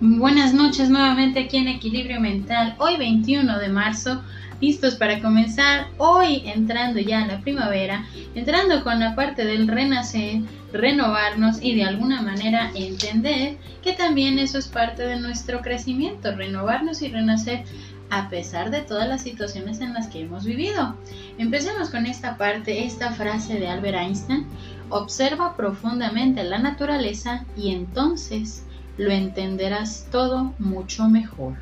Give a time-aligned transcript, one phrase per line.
[0.00, 4.22] Buenas noches nuevamente aquí en Equilibrio Mental, hoy 21 de marzo,
[4.60, 8.06] listos para comenzar, hoy entrando ya a la primavera,
[8.36, 10.42] entrando con la parte del renacer,
[10.72, 17.02] renovarnos y de alguna manera entender que también eso es parte de nuestro crecimiento, renovarnos
[17.02, 17.64] y renacer
[18.08, 20.94] a pesar de todas las situaciones en las que hemos vivido.
[21.38, 24.46] Empecemos con esta parte, esta frase de Albert Einstein,
[24.90, 28.64] observa profundamente la naturaleza y entonces
[28.98, 31.54] lo entenderás todo mucho mejor.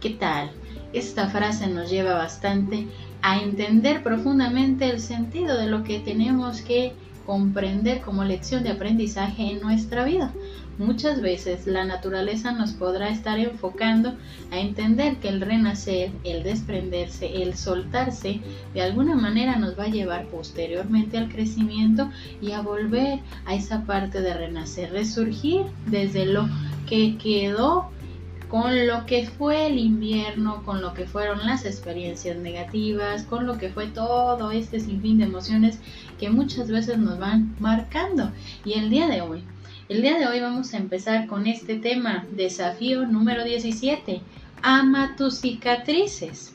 [0.00, 0.50] ¿Qué tal?
[0.92, 2.88] Esta frase nos lleva bastante
[3.22, 6.94] a entender profundamente el sentido de lo que tenemos que
[7.26, 10.32] comprender como lección de aprendizaje en nuestra vida.
[10.78, 14.14] Muchas veces la naturaleza nos podrá estar enfocando
[14.50, 18.40] a entender que el renacer, el desprenderse, el soltarse,
[18.72, 23.84] de alguna manera nos va a llevar posteriormente al crecimiento y a volver a esa
[23.84, 26.48] parte de renacer, resurgir desde lo
[26.88, 27.90] que quedó
[28.52, 33.56] con lo que fue el invierno, con lo que fueron las experiencias negativas, con lo
[33.56, 35.78] que fue todo este sinfín de emociones
[36.20, 38.30] que muchas veces nos van marcando.
[38.66, 39.42] Y el día de hoy,
[39.88, 44.20] el día de hoy vamos a empezar con este tema, desafío número 17,
[44.60, 46.51] ama tus cicatrices.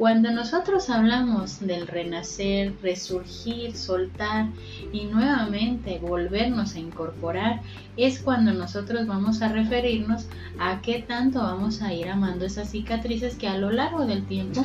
[0.00, 4.46] Cuando nosotros hablamos del renacer, resurgir, soltar
[4.94, 7.60] y nuevamente volvernos a incorporar,
[7.98, 10.26] es cuando nosotros vamos a referirnos
[10.58, 14.64] a qué tanto vamos a ir amando esas cicatrices que a lo largo del tiempo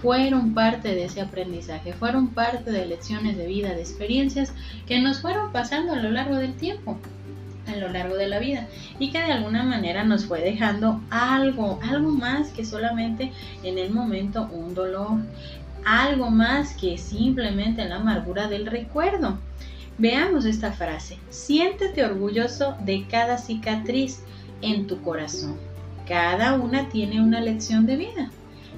[0.00, 4.54] fueron parte de ese aprendizaje, fueron parte de lecciones de vida, de experiencias
[4.86, 6.98] que nos fueron pasando a lo largo del tiempo
[7.66, 8.66] a lo largo de la vida
[8.98, 13.90] y que de alguna manera nos fue dejando algo, algo más que solamente en el
[13.90, 15.18] momento un dolor,
[15.84, 19.38] algo más que simplemente la amargura del recuerdo.
[19.98, 24.22] Veamos esta frase, siéntete orgulloso de cada cicatriz
[24.62, 25.56] en tu corazón.
[26.08, 28.30] Cada una tiene una lección de vida.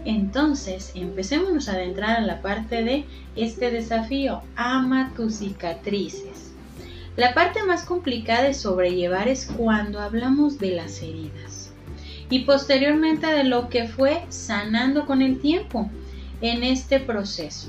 [0.04, 3.04] Entonces, empecemos a adentrar a la parte de
[3.36, 4.42] este desafío.
[4.56, 6.51] Ama tus cicatrices.
[7.14, 11.74] La parte más complicada de sobrellevar es cuando hablamos de las heridas
[12.30, 15.90] y posteriormente de lo que fue sanando con el tiempo
[16.40, 17.68] en este proceso.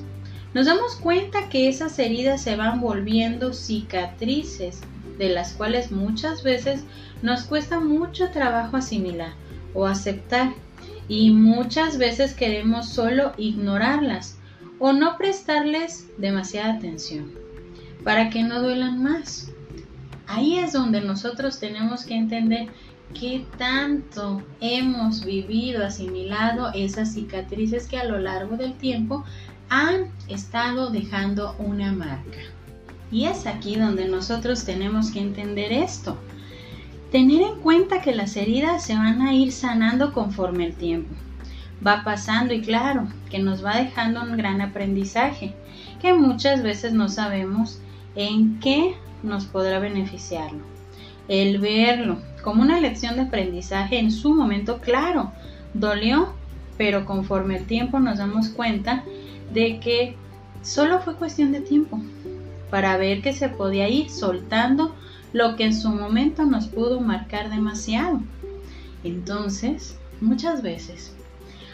[0.54, 4.80] Nos damos cuenta que esas heridas se van volviendo cicatrices
[5.18, 6.86] de las cuales muchas veces
[7.22, 9.34] nos cuesta mucho trabajo asimilar
[9.74, 10.54] o aceptar
[11.10, 14.38] y muchas veces queremos solo ignorarlas
[14.80, 17.43] o no prestarles demasiada atención
[18.04, 19.52] para que no duelan más.
[20.28, 22.68] Ahí es donde nosotros tenemos que entender
[23.14, 29.24] qué tanto hemos vivido, asimilado esas cicatrices que a lo largo del tiempo
[29.70, 32.40] han estado dejando una marca.
[33.12, 36.18] Y es aquí donde nosotros tenemos que entender esto.
[37.12, 41.14] Tener en cuenta que las heridas se van a ir sanando conforme el tiempo.
[41.86, 45.54] Va pasando y claro, que nos va dejando un gran aprendizaje,
[46.02, 47.80] que muchas veces no sabemos
[48.16, 50.64] en qué nos podrá beneficiarlo.
[51.28, 55.32] El verlo como una lección de aprendizaje en su momento, claro,
[55.74, 56.34] dolió,
[56.78, 59.04] pero conforme el tiempo nos damos cuenta
[59.54, 60.16] de que
[60.62, 62.00] solo fue cuestión de tiempo
[62.70, 64.94] para ver que se podía ir soltando
[65.32, 68.20] lo que en su momento nos pudo marcar demasiado.
[69.04, 71.16] Entonces, muchas veces,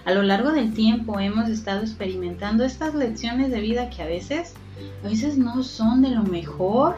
[0.06, 4.54] a lo largo del tiempo hemos estado experimentando estas lecciones de vida que a veces
[5.04, 6.98] a veces no son de lo mejor,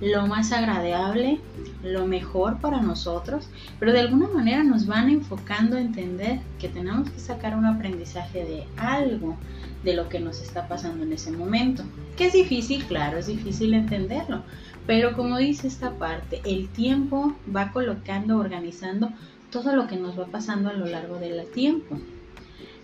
[0.00, 1.40] lo más agradable,
[1.82, 3.48] lo mejor para nosotros,
[3.78, 8.44] pero de alguna manera nos van enfocando a entender que tenemos que sacar un aprendizaje
[8.44, 9.36] de algo
[9.84, 11.82] de lo que nos está pasando en ese momento.
[12.16, 14.42] Que es difícil, claro, es difícil entenderlo,
[14.86, 19.10] pero como dice esta parte, el tiempo va colocando, organizando
[19.50, 21.98] todo lo que nos va pasando a lo largo del tiempo.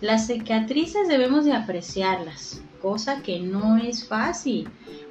[0.01, 4.67] Las cicatrices debemos de apreciarlas, cosa que no es fácil,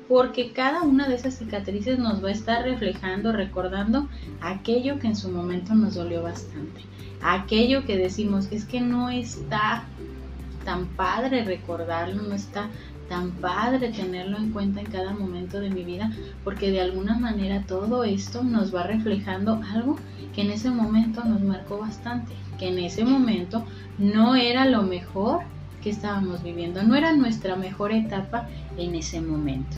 [0.08, 4.08] porque cada una de esas cicatrices nos va a estar reflejando, recordando
[4.40, 6.82] aquello que en su momento nos dolió bastante,
[7.22, 9.84] aquello que decimos es que no está
[10.64, 12.68] tan padre recordarlo, no está
[13.08, 16.12] tan padre tenerlo en cuenta en cada momento de mi vida,
[16.44, 19.96] porque de alguna manera todo esto nos va reflejando algo
[20.34, 23.64] que en ese momento nos marcó bastante, que en ese momento
[23.98, 25.40] no era lo mejor
[25.90, 29.76] estábamos viviendo, no era nuestra mejor etapa en ese momento.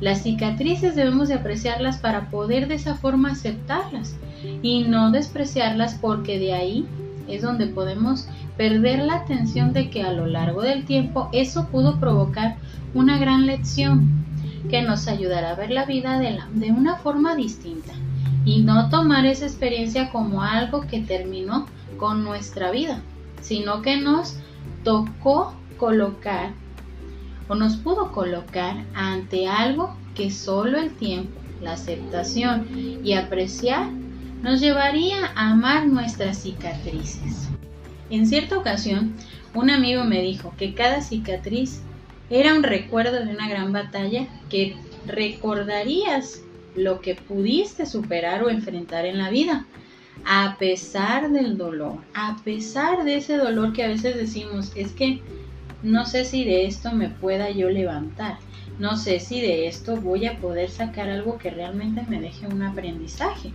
[0.00, 4.16] Las cicatrices debemos de apreciarlas para poder de esa forma aceptarlas
[4.62, 6.86] y no despreciarlas porque de ahí
[7.28, 8.26] es donde podemos
[8.56, 12.56] perder la atención de que a lo largo del tiempo eso pudo provocar
[12.94, 14.24] una gran lección
[14.68, 17.92] que nos ayudará a ver la vida de, la, de una forma distinta
[18.44, 21.66] y no tomar esa experiencia como algo que terminó
[21.96, 23.00] con nuestra vida,
[23.40, 24.36] sino que nos
[24.84, 26.50] tocó colocar
[27.48, 32.68] o nos pudo colocar ante algo que solo el tiempo, la aceptación
[33.04, 33.90] y apreciar
[34.42, 37.48] nos llevaría a amar nuestras cicatrices.
[38.10, 39.14] En cierta ocasión,
[39.54, 41.82] un amigo me dijo que cada cicatriz
[42.30, 44.76] era un recuerdo de una gran batalla que
[45.06, 46.42] recordarías
[46.74, 49.66] lo que pudiste superar o enfrentar en la vida,
[50.24, 55.20] a pesar del dolor, a pesar de ese dolor que a veces decimos, es que
[55.82, 58.38] no sé si de esto me pueda yo levantar,
[58.78, 62.62] no sé si de esto voy a poder sacar algo que realmente me deje un
[62.62, 63.52] aprendizaje.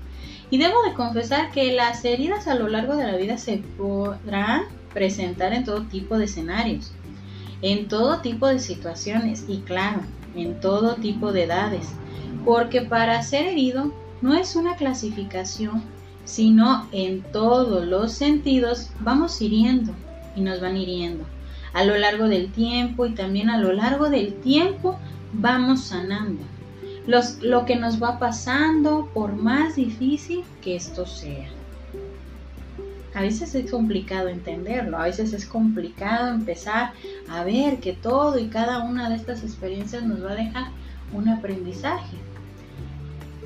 [0.49, 4.63] Y debo de confesar que las heridas a lo largo de la vida se podrán
[4.93, 6.93] presentar en todo tipo de escenarios,
[7.61, 10.01] en todo tipo de situaciones y claro,
[10.35, 11.89] en todo tipo de edades,
[12.45, 13.91] porque para ser herido
[14.21, 15.83] no es una clasificación,
[16.27, 19.93] sino en todos los sentidos vamos hiriendo
[20.35, 21.23] y nos van hiriendo.
[21.73, 24.99] A lo largo del tiempo y también a lo largo del tiempo
[25.33, 26.43] vamos sanando.
[27.41, 31.47] lo que nos va pasando por más difícil que esto sea.
[33.15, 36.91] A veces es complicado entenderlo, a veces es complicado empezar
[37.29, 40.67] a ver que todo y cada una de estas experiencias nos va a dejar
[41.13, 42.17] un aprendizaje.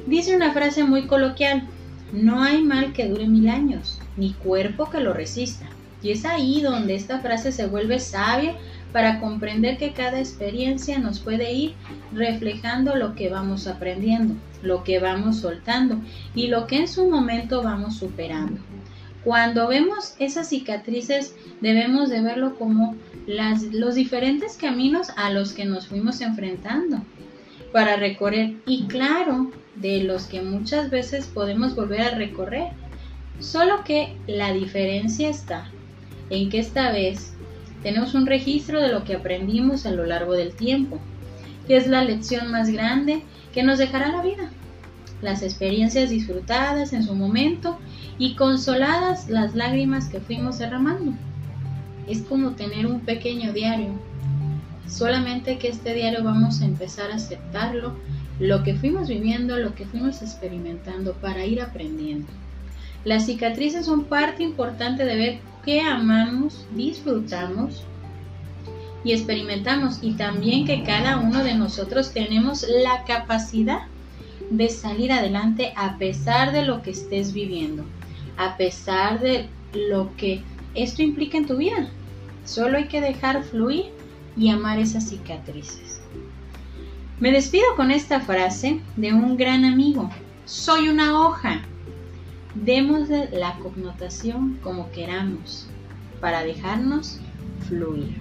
[0.08, 1.68] Dice una frase muy coloquial,
[2.12, 5.68] no hay mal que dure mil años, ni cuerpo que lo resista.
[6.04, 8.56] Y es ahí donde esta frase se vuelve sabia
[8.92, 11.74] para comprender que cada experiencia nos puede ir
[12.14, 16.02] reflejando lo que vamos aprendiendo, lo que vamos soltando
[16.36, 18.60] y lo que en su momento vamos superando.
[19.24, 22.96] Cuando vemos esas cicatrices debemos de verlo como
[23.28, 27.02] las, los diferentes caminos a los que nos fuimos enfrentando
[27.72, 32.70] para recorrer y claro, de los que muchas veces podemos volver a recorrer.
[33.40, 35.70] Solo que la diferencia está
[36.30, 37.34] en que esta vez
[37.82, 41.00] tenemos un registro de lo que aprendimos a lo largo del tiempo,
[41.68, 43.24] que es la lección más grande
[43.54, 44.52] que nos dejará la vida.
[45.22, 47.78] Las experiencias disfrutadas en su momento
[48.18, 51.14] y consoladas las lágrimas que fuimos derramando.
[52.08, 53.94] Es como tener un pequeño diario,
[54.92, 57.96] solamente que este diario vamos a empezar a aceptarlo,
[58.40, 62.28] lo que fuimos viviendo, lo que fuimos experimentando para ir aprendiendo.
[63.06, 67.84] Las cicatrices son parte importante de ver qué amamos, disfrutamos
[69.04, 73.84] y experimentamos y también que cada uno de nosotros tenemos la capacidad
[74.50, 77.86] de salir adelante a pesar de lo que estés viviendo,
[78.38, 80.44] a pesar de lo que
[80.76, 81.88] esto implica en tu vida.
[82.46, 84.01] Solo hay que dejar fluir
[84.38, 86.02] y amar esas cicatrices.
[87.20, 90.10] Me despido con esta frase de un gran amigo.
[90.46, 91.62] Soy una hoja
[92.56, 95.68] Démosle la connotación como queramos
[96.20, 97.20] para dejarnos
[97.68, 98.18] fluir.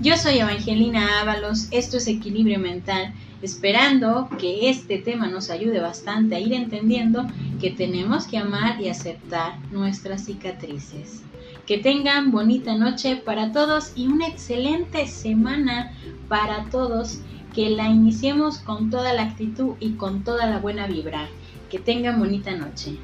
[0.00, 3.12] Yo soy Evangelina Ábalos, esto es Equilibrio Mental,
[3.46, 7.24] esperando que este tema nos ayude bastante a ir entendiendo
[7.60, 11.22] que tenemos que amar y aceptar nuestras cicatrices.
[11.64, 15.92] Que tengan bonita noche para todos y una excelente semana
[16.28, 17.20] para todos,
[17.54, 21.28] que la iniciemos con toda la actitud y con toda la buena vibra.
[21.70, 22.98] Que tengan bonita noche.